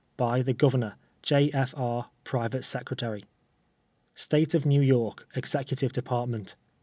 [0.17, 0.95] By the Governor.
[1.21, 1.51] J.
[1.51, 1.75] F.
[1.75, 3.23] IJ., Private Secretary.
[4.15, 6.55] State of New Youk: Executive Department.